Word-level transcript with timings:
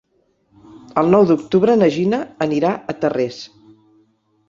El 1.01 1.11
nou 1.17 1.27
d'octubre 1.33 1.77
na 1.83 1.91
Gina 1.99 2.23
anirà 2.49 2.75
a 2.75 2.99
Tarrés. 3.05 3.43